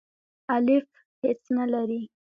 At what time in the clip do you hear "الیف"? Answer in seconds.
0.55-0.87